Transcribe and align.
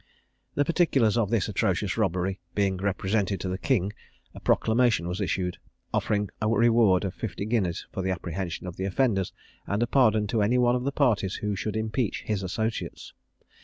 The 0.55 0.65
particulars 0.65 1.15
of 1.15 1.29
this 1.29 1.47
atrocious 1.47 1.95
robbery 1.95 2.39
being 2.55 2.77
represented 2.77 3.39
to 3.41 3.47
the 3.49 3.59
king 3.59 3.93
a 4.33 4.39
proclamation 4.39 5.07
was 5.07 5.21
issued, 5.21 5.57
offering 5.93 6.31
a 6.41 6.47
reward 6.49 7.05
of 7.05 7.13
fifty 7.13 7.45
guineas 7.45 7.85
for 7.91 8.01
the 8.01 8.09
apprehension 8.09 8.65
of 8.65 8.77
the 8.77 8.85
offenders, 8.85 9.31
and 9.67 9.83
a 9.83 9.85
pardon 9.85 10.25
to 10.29 10.41
any 10.41 10.57
one 10.57 10.73
of 10.75 10.85
the 10.85 10.91
parties 10.91 11.35
who 11.35 11.55
should 11.55 11.75
impeach 11.75 12.23
his 12.25 12.41
associates. 12.41 13.13